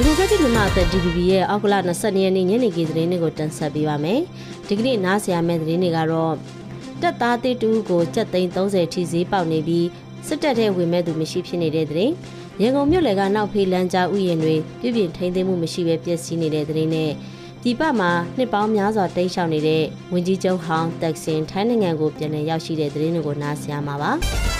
[0.00, 4.20] ဒီမိုကရက်တစ်မြန်မာအသက် DPP ရဲ့အောက်ကလ22ရက်နေ့ညနေခင်းသတင်းတွေကိုတင်ဆက်ပေးပါမယ်။
[4.68, 6.34] ဒီကနေ့နားဆင်ရမယ့်သတင်းတွေကတော့
[7.02, 9.86] တက်သားတစ်တူကိုစက်သိန်း30ထိဈေးပေါက်နေပြီး
[10.26, 12.12] စစ်တပ်ထဲဝင်မဲ့သူမရှိဖြစ်နေတဲ့သတင်း။
[12.62, 17.10] ရန်ကုန်မြို့လယ်ကနောက်ဖေးလမ်းကြားဥယျာဉ်တွေပြည်ပြင်းထိန်းသိမ်းမှုမရှိဘဲပျက်စီးနေတဲ့သတင်းနဲ့
[17.62, 19.82] ဒီပတ်မှာနှစ်ပေါင်းများစွာတိတ်ရှောင်နေတဲ့
[20.12, 24.12] ဝင်ကြီးချုပ်ဟောင်းတက်ဆင်ထိုင်းနိုင်ငံကိုပြန်လည်ရောက်ရှိတဲ့သတင်းတွေကိုနားဆင်ရမှာပါ။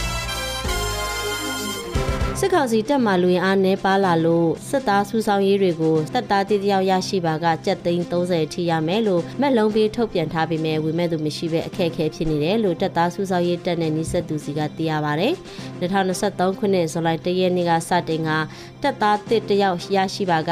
[2.39, 15.29] စစ်ကောင်စီတပ်မှလူရင်အားနှဲပါလာလို့စစ်သားစုဆောင်ရေးတွေကိုတပ်သားတည်တယောက်ရရှိပါကကြက်သိန်း30ထိရမယ်လို့မက်လုံးပေးထုတ်ပြန်ထားပေမဲ့ဝေမဲ့သူမရှိပဲအခက်အခဲဖြစ်နေတယ်လို့တပ်သားစုဆောင်ရေးတပ်နဲ့နှိစက်သူစီကသိရပါဗျ။
[15.81, 18.31] 2023ခုနှစ်ဇူလိုင်1ရက်နေ့ကစတင်က
[18.83, 20.51] တပ်သားတစ်တယောက်ရရှိပါက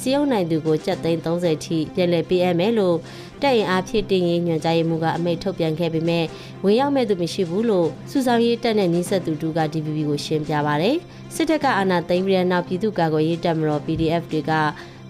[0.00, 2.96] စီယုံနိုင်သူကိုကြက်သိန်း30ထိပြန်လည်ပေးအပ်မယ်လို့
[3.42, 6.24] တက်ရင်အားဖြစ်တင်ရင်ညွှန်ကြားရေးမှူးကအမိန့်ထုတ်ပြန်ခဲ့ပေမဲ့
[6.64, 10.90] ဝင်ရောက်မဲ့သူမရှိဘူးလို့စုဆောင်ရေးတပ်နဲ့နှိစက်သူတူက DPP ကိုရှင်းပြပါဗျ။
[11.34, 14.52] စစ်တပ်ကအာဏာသိမ်းပြီးတဲ့နောက်ပြည်သူ့ကာကွယ်ရေးတပ်မတော် PDF တွေက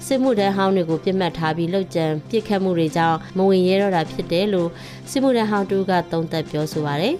[0.06, 4.68] စစ်မှုထမ်းဟောင်းတွေကိုပြစ်မှတ်ထားပြီးလှုပ်ကြံပြစ်ခတ်မှုတွေကြောင့်မဝင်ရဲတော့တာဖြစ်တယ်လို့
[5.10, 7.16] စစ်မှုထမ်းဟောင်းတူကသုံးသပ်ပြောဆိုပါရယ်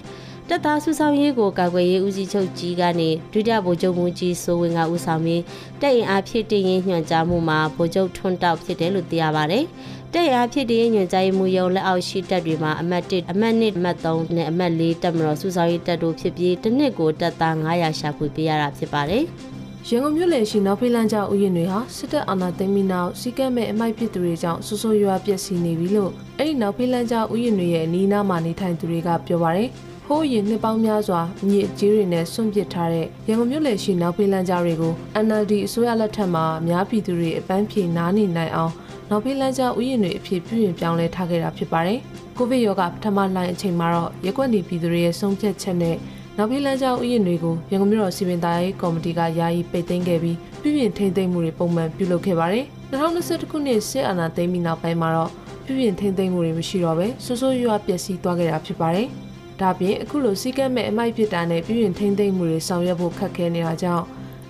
[0.49, 5.43] တပ်သားစုဆောင်ရေးကိုကာကွယ်ရေးဦးစီးချုပ်ကြီးကနေဒုတိယဗိုလ်ချုပ်မှူးကြီးစိုးဝင်းကဦးဆောင်ပြီး
[5.81, 9.61] တပ်ရင်အားဖြစ်တင်ရင်ညွှန်ကြားမှုမှာဗိုလ်ချုပ်ထွန်းတောက်ဖြစ်တယ်လို့သိရပါဗျ။
[10.15, 19.25] တပ်ရင်အားဖြစ်တင်ရင်ညွှန်ကြားမှုရုံလက်အောက်ရှိတပ်တွေမှာအမှတ်1အမှတ်2အမှတ်3နဲ့အမှတ်4တပ်မတော်စုဆောင်ရေးတပ်တို့ဖြစ်ပြီးတစ်နှစ်ကိုတပ်သား900ရှာဖွေပေးရတာဖြစ်ပါတယ်။
[19.89, 29.69] ရန်ကုန်မြို့လယ်ရှိနောက်ဖေးလန်းကျောင်းဥယျာဉ်တွေဟာစစ်တပ်အာဏာသိမ်းပြီးနောက်စီကတ်မဲ့အမိုက်ဖြစ်သူတွေကြောင့်ဆိုးဆိုးရွားပျက်စီးနေပြီလို့အဲ့ဒီနောက်ဖေးလန်းကျောင်းဥယျာဉ်တွေရဲ့အနီးအနားမှာနေထိုင်သူတွေကပြောပါရယ်
[30.07, 34.93] ဟိုးရင်နှစ်ပေါင်းများစွာအညစ်အကြေးတွေနဲ့ဆွန့်ပစ်ထားတဲ့ရန်ကုန်မြို့လယ်ရှိနောက်ဖေးလန်းကျောင်းတွေကို
[35.27, 38.73] NLD အစိုးရလက်ထက်မှာအများပြည်သူတွေအပန်းဖြေနားနေနိုင်အောင်
[39.11, 41.99] နောက်ဖေးလန်းကျောင်းဥယျာဉ်တွေအဖြစ်ပြုပြင်ပြောင်းလဲထားခဲ့တာဖြစ်ပါတယ်။
[42.37, 45.97] ကိုဗစ်ရောဂါပထမလှိုင်းအချိန်မှာတော့ရက်ွက်နေပြည်သူတွေရဲ့ဆုံးဖြတ်ချက်နဲ့
[46.37, 55.31] နောက်ဖေးလန်းကျောင်းဥယျာဉ်တွေကိုရန်ကုန်မြို့တော်စီမံသားရေးကော်မတီကယာယီပိတ်သိမ်းခဲ့ပြီးပြည်ပြင်ထိန်းသိမ်းမှုတွေပုံမှန်ပြုလုပ်ခဲ့ပါတယ်။2021ခုနှစ်စစ်အာဏာသိမ်းပြီးနောက်ပိုင်းမှာတော့
[55.65, 59.07] ပြည်ပြင်ထိန်းသိမ်းမှုတွေမရှိတော့ဘဲဆိုးဆိုးရွားပျက်စီးသွားခဲ့တာဖြစ်ပါတယ်။
[59.61, 64.05] ဒါပြင်အခုလိုစီကတ်မဲ့အမိုက်ဖြစ်တာနဲ့ပြည်ပြင်ထိန်းသိမ်းမှုတွေဆောင်ရွက်ဖို့ခက်ခဲနေတာကြောင့်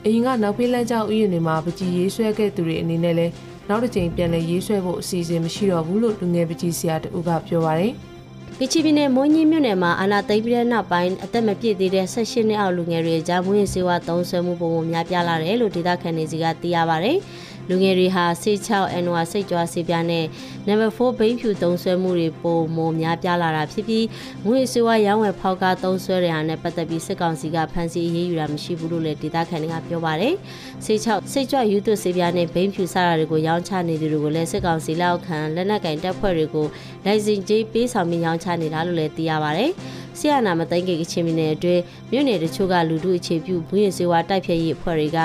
[0.05, 3.33] အရင်ကနောက်ဖေးလန်းကျောင်းဥယျာဉ်တွေမှာပကြီးရေးဆွဲခဲ့သူတွေအနေနဲ့လည်း
[3.69, 7.93] နောက်တစ်ကြိမ်ပြန်လည်ရေးဆွဲဖို့အစီအစဉ်မရှိတော့ဘူးလို့လူငယ်ပကြီးဆရာတူကပြောပါတယ်။
[8.61, 17.13] ကချီပြည်နယ်မွန်းကြီးမြို့နယ်မှာအာနာသိမ့်ပြီးတဲ့နောက်ပိုင်းအသက်မပြည့်သေးတဲ့16နှစ်အောက်လူငယ်တွေကြားမွေးစေဝါသုံးဆွဲမှုပုံပုံများပြားလာတယ်လို့ဒေသခံတွေစီကသိရပါဗျ။
[17.69, 20.25] လူငယ်တွေဟာဆေး6 N1 စိတ်ကြွားဆေးပြားနဲ့
[20.67, 24.07] Number 4ဘိန်းဖြူသုံးဆွဲမှုတွေပုံမများပြားလာတာဖြစ်ပြီး
[24.45, 30.29] မွေးစေဝါရောင်းဝယ်ဖောက်ကားသုံးဆွဲတဲ့ဟာနဲ့ပတ်သက်ပြီးစစ်ကောင်စီကဖမ်းဆီးအရေးယူတာမရှိဘူးလို့လည်းဒေသခံတွေကပြောပါဗျ။
[30.85, 36.67] ဆေး6စိတ်ကြွယူသွဆေးပြားနဲ့ဘိန်းဖြူစတာတွေကိုရောင်းချနေသူတွေကိုလည်းစစ်ကောင်စီလက်အောက်ခံလက်နက်ကင်တပ်ဖွဲ့တွေကို
[37.05, 39.67] လိုင်စင်ကြေးပေးဆောင်ပြီးရောင်းချနေတာလို့လည်းသိရပါဗျ။
[40.19, 45.19] ဆီယနာမသိန်းကိကချင်းပြည်နယ်အတွင်းမြို့နယ်တချို့ကလူထုအခြေပြုမူရင်စေဝါတိုက်ဖြတ်ရေးအဖွဲ့တွေက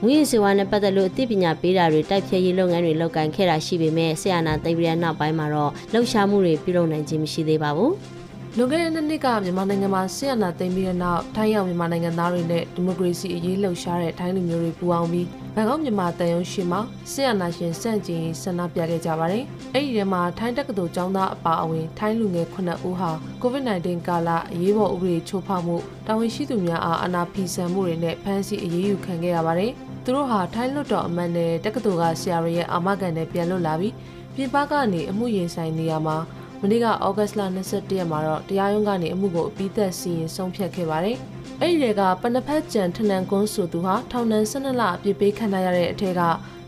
[0.00, 7.94] မူရင်စေဝါနဲ့ပတ်သက်လို့အသိပညာပေးတာတွေတိုက်ဖြတ်ရေးလုပ်ငန်းတွေလုပ်ကိုင်ခဲ့တာရှိပေမဲ့ဆီယနာသိန်းပြည်နောက်ပိုင်းမှာတော့လှုပ်ရှားမှုတွေပြုလုပ်နိုင်ခြင်းမရှိသေးပါဘူး။
[8.58, 16.80] လွန်ခဲ့တဲ့နှစ်နှစ်ကမြန်မာနိုင်ငံမှာဆီယနာသိမ်းပြီးတဲ့နောက်ထိုင်းရောက်မြန်မာနိုင်ငံသားတွေနဲ့ဒီမိုကရေစီအရေးလှုပ်ရှားတဲ့ထိုင်းလူမျိုးတွေပူးပေါင်းပြီးဘန်ကောက်မြန်မာတန်ရုံရှိမှာ
[17.10, 23.10] ဆီယနာရှင်စန့်ကျင်ရေးဆန္ဒပြခဲ့ကြပါတယ်။အဲ့ဒီထဲမှာထိုင်းတက္ကသိုလ်ကျောင်းသားအပါအဝင်ထိုင်းလူငယ်9ဦးဟာ
[23.42, 29.72] COVID-19 ကာလအရေးပေါ်ဥပဒေချိုးဖောက်မှုတာဝန်ရှိသူများအားအနာဖီဆန်မှုတွေနဲ့ဖမ်းဆီးအရေးယူခံခဲ့ရပါတယ်။
[30.04, 33.94] သူတို့ဟာထိုင်းလွတ်တော်အမတ်နဲ့တက္ကသိုလ်ကဆရာတွေရဲ့အာမခံနဲ့ပြန်လွတ်လာပြီး
[34.34, 41.16] ပြည်ပကနေအမှုရင်ဆိုင်နေရမှာမ နေ့ကဩဂတ်စ်လ22ရက်မှာတော့တရားရုံးကနေအမှုကိုအပြီးသက်စီရင်ဆုံးဖြတ်ခဲ့ပါတယ်။
[41.60, 46.22] အဲ့ဒီတွေကပနဖက်ကျန်ထနန်ကွန်းဆိုသူဟာထောင်ဒဏ်12လအပြစ်ပေးခံရတဲ့အထက်က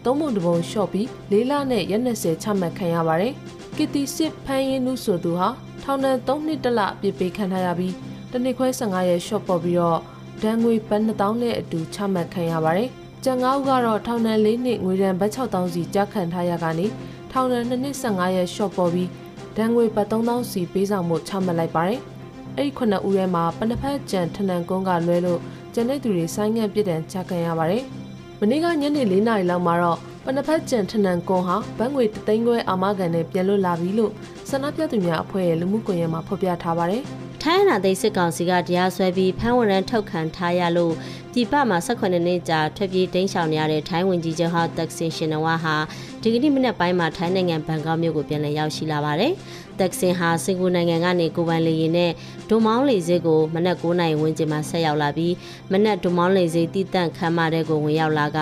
[0.05, 3.33] သုံးပုံတစ်ပုံလျှော့ပြီး၄လနဲ့ရက်20ချမှတ်ခံရပါတယ်။
[3.77, 5.49] ကီတီစစ်ဖန်ရင်နုဆိုသူဟာ
[5.83, 7.95] ထောင်ဒဏ်3နှစ်တလအပြစ်ပေးခံရပြီး
[8.33, 10.01] တနစ်ခွဲ15ရက်လျှော့ပေါ်ပြီးတော့
[10.43, 12.89] ဒဏ်ငွေပတ်2000နဲ့အတူချမှတ်ခံရပါတယ်။
[13.25, 16.87] ကျန်9ဦးကတော့ထောင်ဒဏ်၄နှစ်ငွေဒဏ်ဘတ်6000စီကြားခံထားရကနေ
[17.33, 19.09] ထောင်ဒဏ်2နှစ်15ရက်လျှော့ပေါ်ပြီး
[19.59, 22.01] ဒဏ်ငွေပတ်3000စီပေးဆောင်မှုချမှတ်လိုက်ပါတယ်။
[22.57, 25.41] အဲ့ဒီခုနှစ်ဦးထဲမှာပနဖက်ကျန်ထနန်ကုန်းကလွဲလို့
[25.75, 27.85] ကျန်တဲ့သူတွေဆိုင်းငံ့ပြစ်ဒဏ်ချခံရပါတယ်။
[28.41, 34.13] မနေ့ကညနေ၄နာရီလောက်မှာတော့ပနဖက်ကျန်ထနန်ကွန်ဟာဘတ်ငွေတသိန်းခွဲအာမခံနဲ့ပြန်လွတ်လာပြီလို့
[34.51, 37.03] ဆန္ဒပြသူများအဖွဲ့ရဲ့လူမှုကွန်ရက်မှာဖော်ပြထားပါတယ်။
[37.43, 40.95] ထိုင်းအနာသိစစ်ကောင်စီကတရားစွဲပြီးဖမ်းဝရမ်းထုတ်ခံထားရလို့
[41.33, 45.77] ပြည်ပမှာ18နှစ်ကြာထွက်ပြေးတိမ်းရှောင်နေရတဲ့ထိုင်းဝင်ကြီးချုပ်ဟာတက်ဆင်ရှင်နဝါဟာ
[46.23, 49.33] ဒီကနေ့မနက်ပိုင်းမှာထိုင်းနိုင်ငံဘန်ကောက်မြို့ကိုပြန်လည်ရောက်ရှိလာပါတယ်။
[49.79, 52.13] တက်ဆင်ဟာစင်ကာပူနိုင်ငံကနေကိုပိုင်လေယာဉ်နဲ့
[52.49, 55.35] ဒွန်မောင်းလေဆိပ်ကိုမနက်9:00နာရီဝန်းကျင်မှာဆက်ရောက်လာပြီး
[55.73, 58.39] မနက်ဒွန်မောင်းလေဆိပ်တည်တန့်ခမ်းမတဲ့ကိုဝင်ရောက်လာက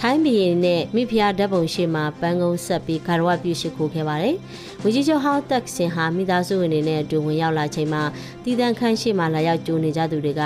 [0.00, 4.36] ထိုင်းပြည်နဲ့မိဖုရားဓာတ်ပုံရှိမှာပန်းကုန်းဆက်ပြီးဂါရဝပြုရှိခိုးခဲ့ပါတယ်။
[4.82, 8.02] ဝင်ကြီးချုပ်ဟောင်းတက်ဆင်ဟာမိသားစုဝင်တွေနဲ့အတူဝင်ရောက်လာချိန်မှာ
[8.44, 10.42] တည်တန့်ခမ်းရှိမှာလာရောက်ကြိုနေကြသူတွေက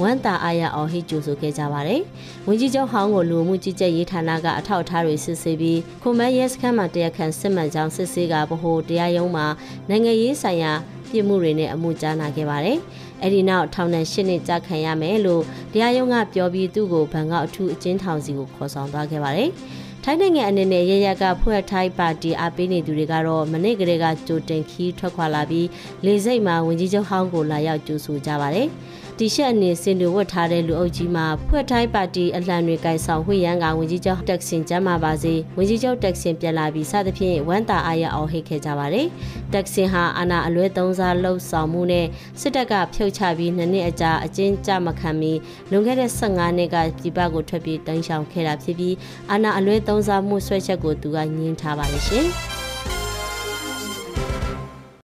[0.00, 2.00] ဝမ်းတာအားရအောင်ဟိကျူဆိုဆိုခဲ့ကြပါတယ်။
[2.46, 9.46] ဝန်ကြီးချုပ်ဟောင်းကိုလူမှုကြီးကြပ်ရေးဌာနကအထောက်အထားတွေစစ်ဆေးပြီးခုမရဲစခန်းမှာတရားခံစစ်မှန်ကြောင်းစစ်ဆေးကဗဟိုတရားရုံးမှာ
[9.88, 10.72] နိုင်ငံရေးဆိုင်ရာ
[11.10, 12.78] ပြည်မှုတွေနဲ့အမှုကြားနာခဲ့ပါတယ်။
[13.22, 15.42] အဲဒီနောက်ထောင်နဲ့၈နှစ်ကြာခံရမယ်လို့
[15.72, 19.50] တရားရုံးကပြောပြီးသူ့ကိုဘန်ကောက်အထူးအကျဉ်းထောင်စီကိုခေါ်ဆောင်သွားခဲ့ပါတယ်။
[20.04, 25.68] ထိုင်းနိုင်ငံအနေနဲ့ရရကဖွဲ့ထိုင်းပါတီအားပေးနေသူတွေကတော့မနေ့ကလေးကကြိုတင်ခီးထွက်ခွာလာပြီး
[26.04, 28.66] လေစိတ်မှာဝင်ကြီးချုပ်ဟောင်းကိုလာရောက်ကြိုဆိုကြပါတယ်။
[29.20, 39.06] တီရှက်အနေစင်တွေဝတ်ထားတဲ့လူအုပ်ကြီးမှာဖွဲ့ထိုင်းပါတီအလှန်တွေကင်ဆောင်ဝှေ့ရန်ကဝင်ကြီးချုပ်တက်ဆင်ကျမ်းမာပါစေဝင်ကြီးချုပ်တက်ဆင်ပြန်လာပြီးစသဖြင့်ဝမ်းတာအားရအောင်ဟိတ်ခဲ့ကြပါတယ်။
[39.52, 42.06] တက်ဆင်ဟာအာနာအလွဲသုံးစားလှုပ်ဆောင်မှုနဲ့
[42.40, 45.32] စစ်တပ်ကဖြုတ်ချပြီးနှစ်နှစ်အကြာအကျဉ်းချမခံမီ
[45.70, 48.94] လွန်ခဲ့တဲ့15နှစ်ကပြည်ပကိုထွက်ပြေးတန်းရှောင်ခဲ့တာဖြစ်ပြီး
[49.30, 52.28] အာနာအလွဲသုံးစားမှုဆွဲချက်ကိုသူကညှင်းထားပါတယ်ရှင်။